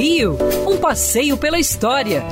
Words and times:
Rio, 0.00 0.38
um 0.66 0.78
passeio 0.78 1.36
pela 1.36 1.58
história, 1.58 2.24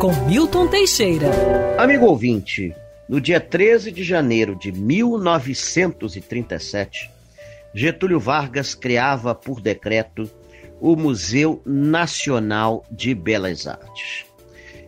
com 0.00 0.12
Milton 0.26 0.66
Teixeira. 0.66 1.30
Amigo 1.78 2.06
ouvinte, 2.06 2.74
no 3.08 3.20
dia 3.20 3.38
13 3.38 3.92
de 3.92 4.02
janeiro 4.02 4.56
de 4.56 4.72
1937, 4.72 7.08
Getúlio 7.72 8.18
Vargas 8.18 8.74
criava 8.74 9.36
por 9.36 9.60
decreto 9.60 10.28
o 10.80 10.96
Museu 10.96 11.62
Nacional 11.64 12.84
de 12.90 13.14
Belas 13.14 13.68
Artes. 13.68 14.26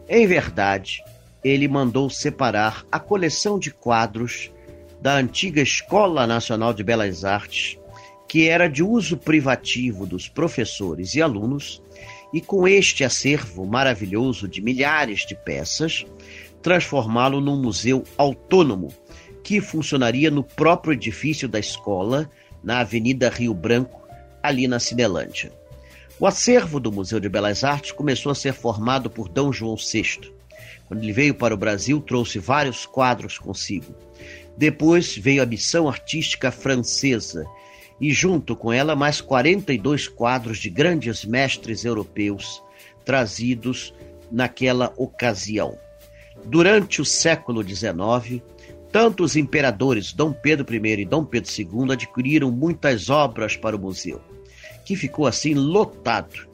Em 0.09 0.27
verdade, 0.27 1.05
ele 1.45 1.69
mandou 1.69 2.11
separar 2.11 2.85
a 2.91 2.99
coleção 2.99 3.61
de 3.61 3.71
quadros 3.71 4.51
da 5.01 5.15
antiga 5.15 5.63
Escola 5.63 6.27
Nacional 6.27 6.75
de 6.75 6.83
Belas 6.83 7.25
Artes, 7.25 7.79
que 8.27 8.49
era 8.49 8.69
de 8.69 8.83
uso 8.83 9.17
privativo 9.17 10.05
dos 10.05 10.27
professores 10.27 11.15
e 11.15 11.23
alunos, 11.23 11.81
e 12.35 12.41
com 12.41 12.67
este 12.67 13.05
acervo 13.05 13.65
maravilhoso 13.65 14.49
de 14.49 14.61
milhares 14.61 15.25
de 15.25 15.37
peças, 15.37 16.05
transformá-lo 16.61 17.41
num 17.41 17.57
museu 17.57 18.03
autônomo 18.19 18.93
que 19.45 19.61
funcionaria 19.61 20.33
no 20.33 20.43
próprio 20.43 20.95
edifício 20.95 21.47
da 21.47 21.61
escola, 21.61 22.29
na 22.61 22.81
Avenida 22.81 23.29
Rio 23.29 23.55
Branco, 23.55 24.03
ali 24.43 24.67
na 24.67 24.81
Cinelândia. 24.81 25.53
O 26.19 26.27
acervo 26.27 26.81
do 26.81 26.91
Museu 26.91 27.21
de 27.21 27.29
Belas 27.29 27.63
Artes 27.63 27.93
começou 27.93 28.33
a 28.33 28.35
ser 28.35 28.53
formado 28.53 29.09
por 29.09 29.29
D. 29.29 29.41
João 29.53 29.77
VI. 29.77 30.33
Quando 30.89 31.05
ele 31.05 31.13
veio 31.13 31.35
para 31.37 31.55
o 31.55 31.59
Brasil, 31.59 32.01
trouxe 32.01 32.41
vários 32.41 32.85
quadros 32.85 33.39
consigo. 33.39 33.95
Depois 34.57 35.17
veio 35.17 35.41
a 35.41 35.47
missão 35.47 35.89
artística 35.89 36.51
francesa 36.51 37.47
e, 38.01 38.13
junto 38.13 38.57
com 38.57 38.73
ela, 38.73 38.97
mais 38.97 39.21
42 39.21 40.09
quadros 40.09 40.59
de 40.59 40.71
grandes 40.71 41.25
mestres 41.25 41.85
europeus 41.85 42.63
trazidos 43.05 43.95
naquela 44.31 44.93
ocasião. 44.97 45.79
Durante 46.45 47.01
o 47.01 47.05
século 47.05 47.63
XIX, 47.63 48.43
tanto 48.91 49.25
os 49.25 49.37
imperadores 49.37 50.13
Dom 50.13 50.33
Pedro 50.33 50.73
I 50.75 51.01
e 51.01 51.05
Dom 51.05 51.25
Pedro 51.25 51.51
II 51.51 51.93
adquiriram 51.93 52.51
muitas 52.51 53.11
obras 53.11 53.57
para 53.57 53.77
o 53.77 53.79
museu, 53.79 54.21
que 54.85 54.97
ficou 54.97 55.27
assim 55.27 55.55
lotado. 55.55 56.47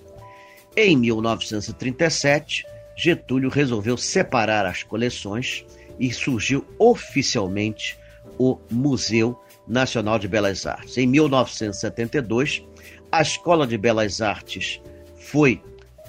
Em 0.77 0.97
1937, 0.97 2.65
Getúlio 2.97 3.49
resolveu 3.49 3.97
separar 3.97 4.67
as 4.67 4.83
coleções 4.83 5.65
e 5.99 6.13
surgiu 6.13 6.65
oficialmente 6.79 7.99
o 8.39 8.59
Museu 8.71 9.39
Nacional 9.67 10.19
de 10.19 10.29
Belas 10.29 10.67
Artes. 10.67 10.97
Em 10.97 11.07
1972, 11.07 12.65
a 13.11 13.23
Escola 13.23 13.67
de 13.67 13.77
Belas 13.77 14.21
Artes 14.21 14.81
foi 15.17 15.63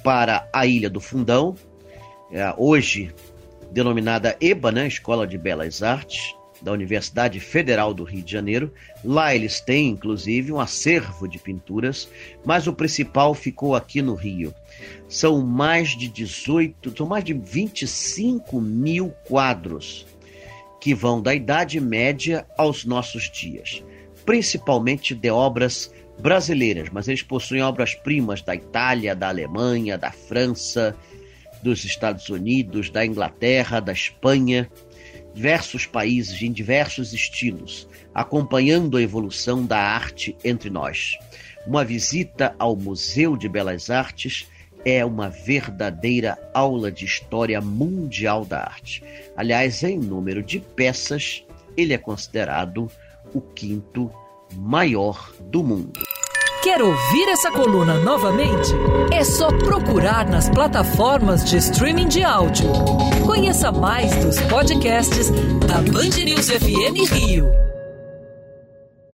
para 0.04 0.48
a 0.52 0.66
Ilha 0.66 0.90
do 0.90 1.00
Fundão, 1.00 1.56
é, 2.32 2.54
hoje 2.58 3.14
denominada 3.72 4.36
EBA, 4.42 4.72
né, 4.72 4.88
Escola 4.88 5.26
de 5.26 5.38
Belas 5.38 5.82
Artes, 5.82 6.36
da 6.62 6.72
Universidade 6.72 7.40
Federal 7.40 7.94
do 7.94 8.04
Rio 8.04 8.22
de 8.22 8.32
Janeiro. 8.32 8.72
Lá 9.04 9.34
eles 9.34 9.60
têm, 9.60 9.90
inclusive, 9.90 10.52
um 10.52 10.60
acervo 10.60 11.28
de 11.28 11.40
pinturas, 11.40 12.08
mas 12.46 12.68
o 12.68 12.74
principal 12.74 13.34
ficou 13.34 13.76
aqui 13.76 14.02
no 14.02 14.14
Rio. 14.14 14.54
São 15.10 15.42
mais 15.42 15.90
de 15.90 16.08
18, 16.08 16.96
são 16.96 17.08
mais 17.08 17.24
de 17.24 17.34
25 17.34 18.62
mil 18.62 19.10
quadros 19.26 20.06
que 20.82 20.96
vão 20.96 21.22
da 21.22 21.34
Idade 21.34 21.80
Média 21.80 22.46
aos 22.58 22.84
nossos 22.84 23.30
dias, 23.30 23.84
principalmente 24.26 25.14
de 25.14 25.30
obras 25.30 25.94
brasileiras, 26.20 26.90
mas 26.92 27.08
eles 27.08 27.22
possuem 27.22 27.62
obras-primas 27.62 28.42
da 28.42 28.56
Itália, 28.56 29.16
da 29.16 29.30
Alemanha, 29.30 29.96
da 29.96 30.12
França, 30.12 30.96
dos 31.62 31.86
Estados 31.86 32.30
Unidos, 32.30 32.90
da 32.90 33.06
Inglaterra, 33.06 33.80
da 33.80 33.94
Espanha, 33.94 34.70
diversos 35.36 35.86
países 35.86 36.42
em 36.42 36.52
diversos 36.52 37.14
estilos, 37.14 37.88
acompanhando 38.14 38.98
a 38.98 39.02
evolução 39.02 39.64
da 39.64 39.78
arte 39.78 40.36
entre 40.44 40.72
nós. 40.72 41.18
Uma 41.66 41.86
visita 41.86 42.56
ao 42.58 42.76
Museu 42.76 43.38
de 43.38 43.48
Belas 43.48 43.92
Artes 43.92 44.48
é 44.86 45.04
uma 45.06 45.30
verdadeira 45.30 46.38
aula 46.54 46.92
de 46.92 47.06
história 47.06 47.62
mundial 47.62 48.46
da 48.46 48.60
arte. 48.60 49.04
Aliás, 49.36 49.84
em 49.84 50.00
número 50.00 50.42
de 50.42 50.60
peças, 50.60 51.44
ele 51.78 51.94
é 51.94 51.98
considerado 51.98 52.90
o 53.34 53.42
quinto 53.42 54.12
maior 54.56 55.32
do 55.40 55.64
mundo. 55.64 56.00
Quer 56.64 56.80
ouvir 56.82 57.28
essa 57.30 57.52
coluna 57.52 57.96
novamente? 58.02 58.70
É 59.12 59.24
só 59.24 59.48
procurar 59.48 60.30
nas 60.30 60.48
plataformas 60.48 61.44
de 61.44 61.58
streaming 61.58 62.08
de 62.08 62.24
áudio. 62.24 62.68
Conheça 63.26 63.72
mais 63.72 64.16
dos 64.24 64.40
podcasts 64.42 65.32
da 65.68 65.82
Band 65.92 66.24
News 66.24 66.50
FM 66.50 67.12
Rio. 67.12 67.71